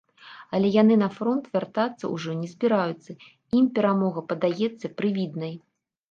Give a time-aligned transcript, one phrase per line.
[0.59, 3.15] Але яны на фронт вяртацца ўжо не збіраюцца,
[3.59, 5.53] ім перамога падаецца прывіднай.